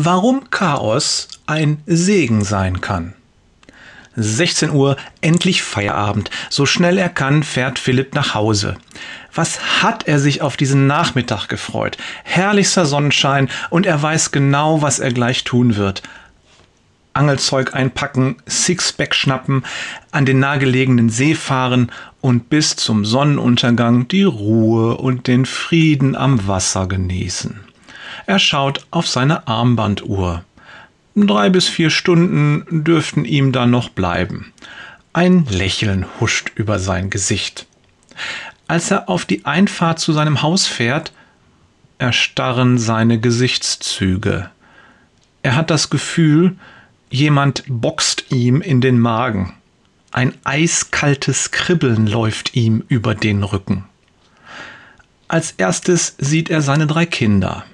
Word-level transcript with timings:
Warum 0.00 0.48
Chaos 0.50 1.26
ein 1.46 1.82
Segen 1.86 2.44
sein 2.44 2.80
kann. 2.80 3.14
16 4.14 4.70
Uhr, 4.70 4.96
endlich 5.22 5.64
Feierabend. 5.64 6.30
So 6.50 6.66
schnell 6.66 6.98
er 6.98 7.08
kann, 7.08 7.42
fährt 7.42 7.80
Philipp 7.80 8.14
nach 8.14 8.32
Hause. 8.32 8.76
Was 9.34 9.82
hat 9.82 10.06
er 10.06 10.20
sich 10.20 10.40
auf 10.40 10.56
diesen 10.56 10.86
Nachmittag 10.86 11.48
gefreut? 11.48 11.98
Herrlichster 12.22 12.86
Sonnenschein 12.86 13.48
und 13.70 13.86
er 13.86 14.00
weiß 14.00 14.30
genau, 14.30 14.82
was 14.82 15.00
er 15.00 15.12
gleich 15.12 15.42
tun 15.42 15.74
wird. 15.74 16.04
Angelzeug 17.12 17.74
einpacken, 17.74 18.36
Sixpack 18.48 19.16
schnappen, 19.16 19.64
an 20.12 20.26
den 20.26 20.38
nahegelegenen 20.38 21.10
See 21.10 21.34
fahren 21.34 21.90
und 22.20 22.50
bis 22.50 22.76
zum 22.76 23.04
Sonnenuntergang 23.04 24.06
die 24.06 24.22
Ruhe 24.22 24.96
und 24.96 25.26
den 25.26 25.44
Frieden 25.44 26.14
am 26.14 26.46
Wasser 26.46 26.86
genießen. 26.86 27.67
Er 28.28 28.38
schaut 28.38 28.84
auf 28.90 29.08
seine 29.08 29.48
Armbanduhr. 29.48 30.44
Drei 31.16 31.48
bis 31.48 31.66
vier 31.66 31.88
Stunden 31.88 32.84
dürften 32.84 33.24
ihm 33.24 33.52
da 33.52 33.64
noch 33.64 33.88
bleiben. 33.88 34.52
Ein 35.14 35.46
Lächeln 35.46 36.04
huscht 36.20 36.52
über 36.54 36.78
sein 36.78 37.08
Gesicht. 37.08 37.66
Als 38.66 38.90
er 38.90 39.08
auf 39.08 39.24
die 39.24 39.46
Einfahrt 39.46 39.98
zu 39.98 40.12
seinem 40.12 40.42
Haus 40.42 40.66
fährt, 40.66 41.14
erstarren 41.96 42.76
seine 42.76 43.18
Gesichtszüge. 43.18 44.50
Er 45.42 45.56
hat 45.56 45.70
das 45.70 45.88
Gefühl, 45.88 46.58
jemand 47.08 47.64
boxt 47.66 48.26
ihm 48.30 48.60
in 48.60 48.82
den 48.82 49.00
Magen. 49.00 49.54
Ein 50.10 50.34
eiskaltes 50.44 51.50
Kribbeln 51.50 52.06
läuft 52.06 52.54
ihm 52.54 52.84
über 52.88 53.14
den 53.14 53.42
Rücken. 53.42 53.86
Als 55.28 55.52
erstes 55.52 56.14
sieht 56.18 56.50
er 56.50 56.60
seine 56.60 56.86
drei 56.86 57.06
Kinder. 57.06 57.64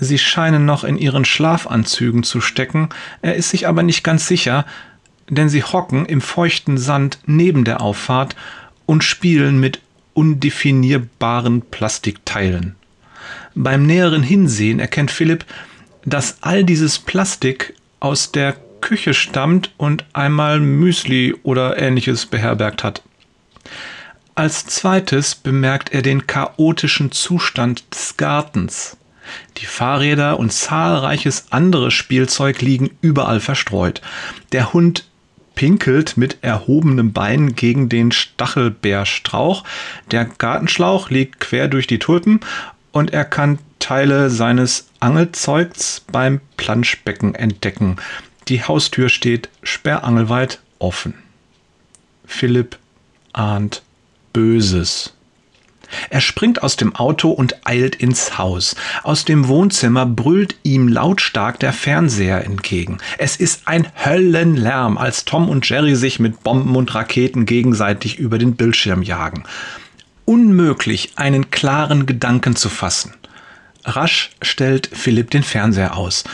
Sie 0.00 0.18
scheinen 0.18 0.64
noch 0.64 0.84
in 0.84 0.96
ihren 0.96 1.24
Schlafanzügen 1.24 2.22
zu 2.22 2.40
stecken, 2.40 2.88
er 3.22 3.34
ist 3.34 3.50
sich 3.50 3.66
aber 3.66 3.82
nicht 3.82 4.04
ganz 4.04 4.26
sicher, 4.26 4.64
denn 5.28 5.48
sie 5.48 5.62
hocken 5.62 6.06
im 6.06 6.20
feuchten 6.20 6.78
Sand 6.78 7.18
neben 7.26 7.64
der 7.64 7.80
Auffahrt 7.80 8.36
und 8.86 9.04
spielen 9.04 9.60
mit 9.60 9.80
undefinierbaren 10.14 11.62
Plastikteilen. 11.62 12.76
Beim 13.54 13.84
näheren 13.84 14.22
Hinsehen 14.22 14.80
erkennt 14.80 15.10
Philipp, 15.10 15.44
dass 16.04 16.38
all 16.42 16.64
dieses 16.64 16.98
Plastik 16.98 17.74
aus 18.00 18.32
der 18.32 18.56
Küche 18.80 19.14
stammt 19.14 19.72
und 19.76 20.04
einmal 20.12 20.60
Müsli 20.60 21.34
oder 21.42 21.78
ähnliches 21.78 22.26
beherbergt 22.26 22.84
hat. 22.84 23.02
Als 24.34 24.66
zweites 24.66 25.34
bemerkt 25.34 25.92
er 25.92 26.02
den 26.02 26.26
chaotischen 26.28 27.10
Zustand 27.10 27.84
des 27.92 28.16
Gartens. 28.16 28.97
Die 29.58 29.66
Fahrräder 29.66 30.38
und 30.38 30.52
zahlreiches 30.52 31.46
anderes 31.50 31.94
Spielzeug 31.94 32.60
liegen 32.60 32.90
überall 33.00 33.40
verstreut. 33.40 34.02
Der 34.52 34.72
Hund 34.72 35.04
pinkelt 35.54 36.16
mit 36.16 36.38
erhobenem 36.42 37.12
Bein 37.12 37.56
gegen 37.56 37.88
den 37.88 38.12
Stachelbeerstrauch. 38.12 39.64
Der 40.10 40.24
Gartenschlauch 40.24 41.10
liegt 41.10 41.40
quer 41.40 41.66
durch 41.66 41.88
die 41.88 41.98
Tulpen 41.98 42.40
und 42.92 43.12
er 43.12 43.24
kann 43.24 43.58
Teile 43.78 44.30
seines 44.30 44.88
Angelzeugs 45.00 46.04
beim 46.12 46.40
Planschbecken 46.56 47.34
entdecken. 47.34 47.96
Die 48.48 48.62
Haustür 48.62 49.08
steht 49.08 49.48
sperrangelweit 49.62 50.60
offen. 50.78 51.14
Philipp 52.24 52.78
ahnt 53.32 53.82
Böses. 54.32 55.14
Er 56.10 56.20
springt 56.20 56.62
aus 56.62 56.76
dem 56.76 56.94
Auto 56.94 57.30
und 57.30 57.66
eilt 57.66 57.96
ins 57.96 58.38
Haus. 58.38 58.76
Aus 59.02 59.24
dem 59.24 59.48
Wohnzimmer 59.48 60.06
brüllt 60.06 60.56
ihm 60.62 60.88
lautstark 60.88 61.58
der 61.60 61.72
Fernseher 61.72 62.44
entgegen. 62.44 62.98
Es 63.18 63.36
ist 63.36 63.62
ein 63.66 63.86
Höllenlärm, 64.04 64.98
als 64.98 65.24
Tom 65.24 65.48
und 65.48 65.68
Jerry 65.68 65.96
sich 65.96 66.18
mit 66.18 66.42
Bomben 66.42 66.76
und 66.76 66.94
Raketen 66.94 67.46
gegenseitig 67.46 68.18
über 68.18 68.38
den 68.38 68.56
Bildschirm 68.56 69.02
jagen. 69.02 69.44
Unmöglich, 70.24 71.12
einen 71.16 71.50
klaren 71.50 72.06
Gedanken 72.06 72.54
zu 72.54 72.68
fassen. 72.68 73.14
Rasch 73.84 74.30
stellt 74.42 74.90
Philipp 74.92 75.30
den 75.30 75.42
Fernseher 75.42 75.96
aus. 75.96 76.24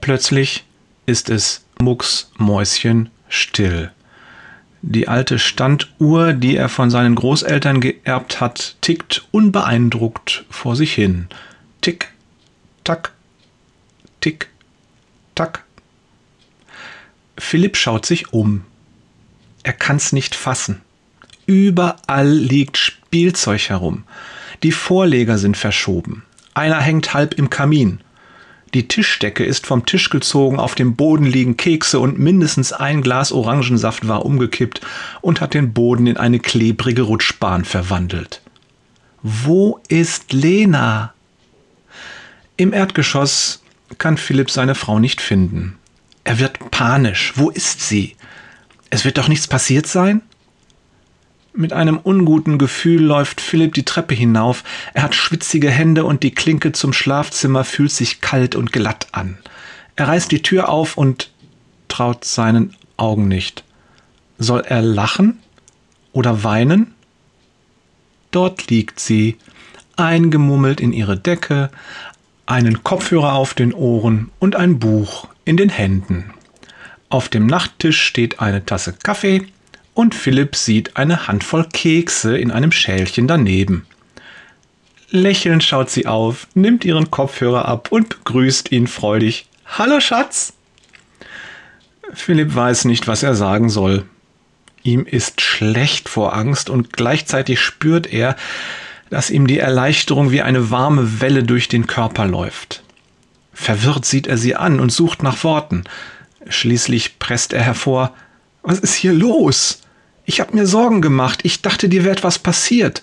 Plötzlich 0.00 0.64
ist 1.06 1.30
es 1.30 1.64
mucksmäuschen 1.80 3.10
still. 3.28 3.90
Die 4.82 5.06
alte 5.06 5.38
Standuhr, 5.38 6.32
die 6.32 6.56
er 6.56 6.68
von 6.68 6.90
seinen 6.90 7.14
Großeltern 7.14 7.80
geerbt 7.80 8.40
hat, 8.40 8.76
tickt 8.80 9.24
unbeeindruckt 9.30 10.44
vor 10.50 10.74
sich 10.74 10.92
hin. 10.92 11.28
Tick, 11.80 12.08
tack, 12.82 13.12
tick, 14.20 14.48
tack. 15.36 15.64
Philipp 17.38 17.76
schaut 17.76 18.04
sich 18.04 18.32
um. 18.32 18.64
Er 19.62 19.72
kann's 19.72 20.12
nicht 20.12 20.34
fassen. 20.34 20.82
Überall 21.46 22.28
liegt 22.28 22.76
Spielzeug 22.76 23.68
herum. 23.68 24.02
Die 24.64 24.72
Vorleger 24.72 25.38
sind 25.38 25.56
verschoben. 25.56 26.24
Einer 26.54 26.80
hängt 26.80 27.14
halb 27.14 27.34
im 27.34 27.50
Kamin. 27.50 28.00
Die 28.74 28.88
Tischdecke 28.88 29.44
ist 29.44 29.66
vom 29.66 29.84
Tisch 29.84 30.08
gezogen, 30.08 30.58
auf 30.58 30.74
dem 30.74 30.96
Boden 30.96 31.26
liegen 31.26 31.58
Kekse 31.58 32.00
und 32.00 32.18
mindestens 32.18 32.72
ein 32.72 33.02
Glas 33.02 33.30
Orangensaft 33.30 34.08
war 34.08 34.24
umgekippt 34.24 34.80
und 35.20 35.42
hat 35.42 35.52
den 35.52 35.74
Boden 35.74 36.06
in 36.06 36.16
eine 36.16 36.40
klebrige 36.40 37.02
Rutschbahn 37.02 37.66
verwandelt. 37.66 38.40
Wo 39.22 39.80
ist 39.88 40.32
Lena? 40.32 41.12
Im 42.56 42.72
Erdgeschoss 42.72 43.62
kann 43.98 44.16
Philipp 44.16 44.50
seine 44.50 44.74
Frau 44.74 44.98
nicht 44.98 45.20
finden. 45.20 45.76
Er 46.24 46.38
wird 46.38 46.70
panisch. 46.70 47.34
Wo 47.36 47.50
ist 47.50 47.80
sie? 47.82 48.16
Es 48.88 49.04
wird 49.04 49.18
doch 49.18 49.28
nichts 49.28 49.46
passiert 49.46 49.86
sein? 49.86 50.22
Mit 51.54 51.74
einem 51.74 51.98
unguten 51.98 52.56
Gefühl 52.56 53.02
läuft 53.02 53.40
Philipp 53.40 53.74
die 53.74 53.84
Treppe 53.84 54.14
hinauf. 54.14 54.64
Er 54.94 55.02
hat 55.02 55.14
schwitzige 55.14 55.70
Hände 55.70 56.04
und 56.04 56.22
die 56.22 56.30
Klinke 56.30 56.72
zum 56.72 56.94
Schlafzimmer 56.94 57.64
fühlt 57.64 57.92
sich 57.92 58.22
kalt 58.22 58.54
und 58.54 58.72
glatt 58.72 59.08
an. 59.12 59.36
Er 59.96 60.08
reißt 60.08 60.32
die 60.32 60.40
Tür 60.40 60.70
auf 60.70 60.96
und 60.96 61.30
traut 61.88 62.24
seinen 62.24 62.74
Augen 62.96 63.28
nicht. 63.28 63.64
Soll 64.38 64.60
er 64.60 64.80
lachen 64.80 65.40
oder 66.12 66.42
weinen? 66.42 66.94
Dort 68.30 68.70
liegt 68.70 68.98
sie, 68.98 69.36
eingemummelt 69.96 70.80
in 70.80 70.94
ihre 70.94 71.18
Decke, 71.18 71.70
einen 72.46 72.82
Kopfhörer 72.82 73.34
auf 73.34 73.52
den 73.52 73.74
Ohren 73.74 74.30
und 74.38 74.56
ein 74.56 74.78
Buch 74.78 75.28
in 75.44 75.58
den 75.58 75.68
Händen. 75.68 76.32
Auf 77.10 77.28
dem 77.28 77.46
Nachttisch 77.46 78.00
steht 78.00 78.40
eine 78.40 78.64
Tasse 78.64 78.94
Kaffee, 78.94 79.46
und 79.94 80.14
Philipp 80.14 80.56
sieht 80.56 80.96
eine 80.96 81.26
Handvoll 81.26 81.66
Kekse 81.72 82.36
in 82.36 82.50
einem 82.50 82.72
Schälchen 82.72 83.28
daneben. 83.28 83.86
Lächelnd 85.10 85.62
schaut 85.62 85.90
sie 85.90 86.06
auf, 86.06 86.46
nimmt 86.54 86.84
ihren 86.84 87.10
Kopfhörer 87.10 87.66
ab 87.66 87.92
und 87.92 88.08
begrüßt 88.08 88.72
ihn 88.72 88.86
freudig. 88.86 89.46
Hallo 89.66 90.00
Schatz! 90.00 90.54
Philipp 92.14 92.54
weiß 92.54 92.86
nicht, 92.86 93.06
was 93.08 93.22
er 93.22 93.34
sagen 93.34 93.68
soll. 93.68 94.04
Ihm 94.82 95.06
ist 95.06 95.40
schlecht 95.40 96.08
vor 96.08 96.34
Angst 96.34 96.70
und 96.70 96.92
gleichzeitig 96.92 97.60
spürt 97.60 98.06
er, 98.12 98.36
dass 99.10 99.30
ihm 99.30 99.46
die 99.46 99.58
Erleichterung 99.58 100.30
wie 100.30 100.42
eine 100.42 100.70
warme 100.70 101.20
Welle 101.20 101.42
durch 101.42 101.68
den 101.68 101.86
Körper 101.86 102.26
läuft. 102.26 102.82
Verwirrt 103.52 104.06
sieht 104.06 104.26
er 104.26 104.38
sie 104.38 104.56
an 104.56 104.80
und 104.80 104.90
sucht 104.90 105.22
nach 105.22 105.44
Worten. 105.44 105.84
Schließlich 106.48 107.18
presst 107.18 107.52
er 107.52 107.62
hervor 107.62 108.14
Was 108.62 108.78
ist 108.78 108.94
hier 108.94 109.12
los? 109.12 109.80
Ich 110.24 110.40
habe 110.40 110.54
mir 110.54 110.66
Sorgen 110.66 111.02
gemacht. 111.02 111.40
Ich 111.42 111.62
dachte, 111.62 111.88
dir 111.88 112.04
wäre 112.04 112.16
etwas 112.16 112.38
passiert. 112.38 113.02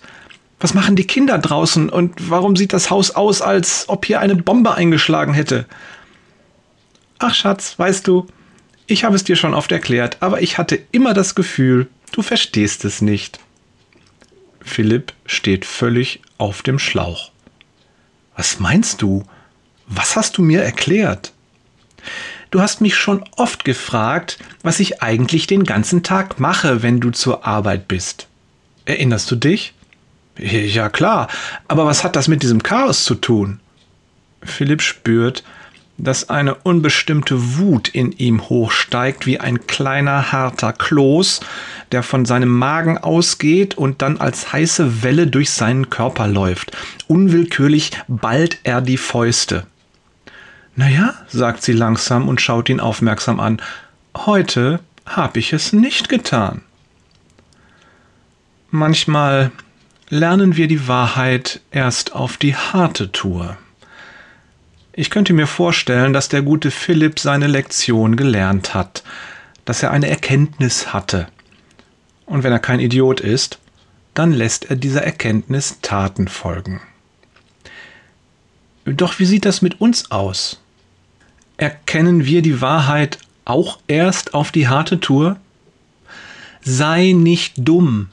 Was 0.59 0.73
machen 0.73 0.95
die 0.95 1.07
Kinder 1.07 1.37
draußen 1.37 1.89
und 1.89 2.29
warum 2.29 2.55
sieht 2.55 2.73
das 2.73 2.89
Haus 2.89 3.11
aus, 3.11 3.41
als 3.41 3.87
ob 3.87 4.05
hier 4.05 4.19
eine 4.19 4.35
Bombe 4.35 4.73
eingeschlagen 4.73 5.33
hätte? 5.33 5.65
Ach 7.17 7.33
Schatz, 7.33 7.77
weißt 7.77 8.07
du, 8.07 8.27
ich 8.87 9.03
habe 9.03 9.15
es 9.15 9.23
dir 9.23 9.35
schon 9.35 9.53
oft 9.53 9.71
erklärt, 9.71 10.17
aber 10.21 10.41
ich 10.41 10.57
hatte 10.57 10.79
immer 10.91 11.13
das 11.13 11.35
Gefühl, 11.35 11.87
du 12.11 12.21
verstehst 12.21 12.83
es 12.85 13.01
nicht. 13.01 13.39
Philipp 14.61 15.13
steht 15.25 15.65
völlig 15.65 16.21
auf 16.37 16.61
dem 16.61 16.79
Schlauch. 16.79 17.31
Was 18.35 18.59
meinst 18.59 19.01
du? 19.01 19.23
Was 19.87 20.15
hast 20.15 20.37
du 20.37 20.41
mir 20.41 20.61
erklärt? 20.61 21.33
Du 22.51 22.61
hast 22.61 22.81
mich 22.81 22.95
schon 22.95 23.23
oft 23.37 23.63
gefragt, 23.63 24.39
was 24.63 24.79
ich 24.79 25.03
eigentlich 25.03 25.45
den 25.45 25.65
ganzen 25.65 26.01
Tag 26.01 26.39
mache, 26.39 26.81
wenn 26.81 26.99
du 26.99 27.11
zur 27.11 27.45
Arbeit 27.45 27.87
bist. 27.87 28.27
Erinnerst 28.85 29.29
du 29.29 29.35
dich? 29.35 29.73
Ja 30.37 30.89
klar, 30.89 31.27
aber 31.67 31.85
was 31.85 32.03
hat 32.03 32.15
das 32.15 32.27
mit 32.27 32.41
diesem 32.41 32.63
Chaos 32.63 33.03
zu 33.03 33.15
tun? 33.15 33.59
Philipp 34.41 34.81
spürt, 34.81 35.43
dass 35.97 36.29
eine 36.29 36.55
unbestimmte 36.55 37.57
Wut 37.57 37.89
in 37.89 38.13
ihm 38.13 38.49
hochsteigt 38.49 39.25
wie 39.25 39.39
ein 39.39 39.67
kleiner 39.67 40.31
harter 40.31 40.73
Kloß, 40.73 41.41
der 41.91 42.03
von 42.03 42.25
seinem 42.25 42.49
Magen 42.49 42.97
ausgeht 42.97 43.77
und 43.77 44.01
dann 44.01 44.17
als 44.17 44.53
heiße 44.53 45.03
Welle 45.03 45.27
durch 45.27 45.51
seinen 45.51 45.89
Körper 45.89 46.27
läuft. 46.27 46.75
Unwillkürlich 47.07 47.91
ballt 48.07 48.59
er 48.63 48.81
die 48.81 48.97
Fäuste. 48.97 49.67
Naja, 50.79 51.13
sagt 51.27 51.61
sie 51.61 51.73
langsam 51.73 52.29
und 52.29 52.39
schaut 52.39 52.69
ihn 52.69 52.79
aufmerksam 52.79 53.41
an, 53.41 53.61
heute 54.15 54.79
hab 55.05 55.35
ich 55.35 55.51
es 55.51 55.73
nicht 55.73 56.07
getan. 56.07 56.61
Manchmal 58.71 59.51
lernen 60.07 60.55
wir 60.55 60.69
die 60.69 60.87
Wahrheit 60.87 61.59
erst 61.71 62.15
auf 62.15 62.37
die 62.37 62.55
harte 62.55 63.11
Tour. 63.11 63.57
Ich 64.93 65.09
könnte 65.09 65.33
mir 65.33 65.47
vorstellen, 65.47 66.13
dass 66.13 66.29
der 66.29 66.43
gute 66.43 66.71
Philipp 66.71 67.19
seine 67.19 67.47
Lektion 67.47 68.15
gelernt 68.15 68.73
hat, 68.73 69.03
dass 69.65 69.83
er 69.83 69.91
eine 69.91 70.07
Erkenntnis 70.07 70.93
hatte. 70.93 71.27
Und 72.25 72.43
wenn 72.43 72.53
er 72.53 72.59
kein 72.59 72.79
Idiot 72.79 73.19
ist, 73.19 73.59
dann 74.13 74.31
lässt 74.31 74.69
er 74.69 74.77
dieser 74.77 75.03
Erkenntnis 75.03 75.79
Taten 75.81 76.29
folgen. 76.29 76.79
Doch 78.85 79.19
wie 79.19 79.25
sieht 79.25 79.43
das 79.43 79.61
mit 79.61 79.81
uns 79.81 80.09
aus? 80.09 80.61
Erkennen 81.59 82.25
wir 82.25 82.41
die 82.41 82.61
Wahrheit 82.61 83.17
auch 83.43 83.79
erst 83.87 84.33
auf 84.33 84.53
die 84.53 84.69
harte 84.69 85.01
Tour? 85.01 85.35
Sei 86.61 87.11
nicht 87.11 87.55
dumm. 87.57 88.07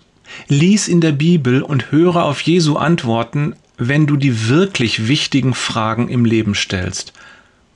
Lies 0.48 0.88
in 0.88 1.00
der 1.00 1.12
Bibel 1.12 1.62
und 1.62 1.93
höre 1.93 2.25
auf 2.25 2.40
Jesu 2.40 2.75
Antworten, 2.75 3.54
wenn 3.76 4.08
du 4.08 4.16
die 4.16 4.48
wirklich 4.48 5.06
wichtigen 5.06 5.54
Fragen 5.54 6.08
im 6.08 6.25
Leben 6.25 6.56
stellst. 6.56 7.12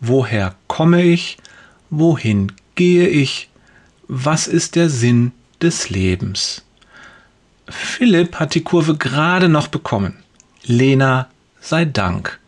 Woher 0.00 0.56
komme 0.66 1.04
ich? 1.04 1.38
Wohin 1.88 2.50
gehe 2.74 3.06
ich? 3.06 3.48
Was 4.08 4.48
ist 4.48 4.74
der 4.74 4.90
Sinn 4.90 5.30
des 5.62 5.88
Lebens? 5.88 6.64
Philipp 7.68 8.40
hat 8.40 8.56
die 8.56 8.64
Kurve 8.64 8.96
gerade 8.96 9.48
noch 9.48 9.68
bekommen. 9.68 10.16
Lena 10.64 11.28
sei 11.60 11.84
Dank. 11.84 12.40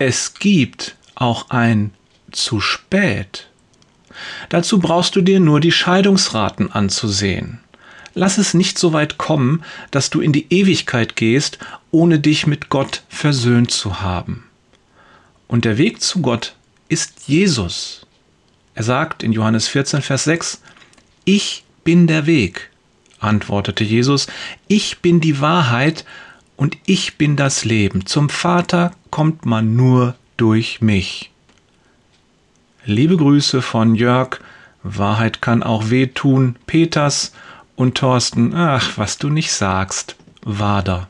Es 0.00 0.34
gibt 0.34 0.96
auch 1.14 1.50
ein 1.50 1.92
zu 2.30 2.60
spät. 2.60 3.48
Dazu 4.48 4.78
brauchst 4.78 5.16
du 5.16 5.22
dir 5.22 5.40
nur 5.40 5.60
die 5.60 5.72
Scheidungsraten 5.72 6.70
anzusehen. 6.70 7.60
Lass 8.14 8.38
es 8.38 8.52
nicht 8.52 8.78
so 8.78 8.92
weit 8.92 9.16
kommen, 9.16 9.64
dass 9.90 10.10
du 10.10 10.20
in 10.20 10.32
die 10.32 10.46
Ewigkeit 10.50 11.16
gehst, 11.16 11.58
ohne 11.90 12.18
dich 12.18 12.46
mit 12.46 12.68
Gott 12.68 13.02
versöhnt 13.08 13.70
zu 13.70 14.00
haben. 14.00 14.44
Und 15.48 15.64
der 15.64 15.78
Weg 15.78 16.02
zu 16.02 16.20
Gott 16.20 16.54
ist 16.88 17.26
Jesus. 17.26 18.06
Er 18.74 18.82
sagt 18.82 19.22
in 19.22 19.32
Johannes 19.32 19.68
14, 19.68 20.02
Vers 20.02 20.24
6, 20.24 20.62
Ich 21.24 21.64
bin 21.84 22.06
der 22.06 22.26
Weg, 22.26 22.70
antwortete 23.18 23.84
Jesus, 23.84 24.26
ich 24.68 25.00
bin 25.00 25.20
die 25.20 25.40
Wahrheit 25.40 26.04
und 26.56 26.76
ich 26.86 27.16
bin 27.16 27.36
das 27.36 27.64
Leben. 27.64 28.06
Zum 28.06 28.28
Vater 28.28 28.92
kommt 29.10 29.46
man 29.46 29.74
nur 29.76 30.14
durch 30.42 30.80
mich. 30.80 31.30
Liebe 32.84 33.16
Grüße 33.16 33.62
von 33.62 33.94
Jörg, 33.94 34.40
Wahrheit 34.82 35.40
kann 35.40 35.62
auch 35.62 35.90
wehtun, 35.90 36.56
Peters 36.66 37.32
und 37.76 37.96
Thorsten, 37.96 38.52
ach, 38.52 38.98
was 38.98 39.18
du 39.18 39.28
nicht 39.28 39.52
sagst, 39.52 40.16
Wader. 40.44 41.06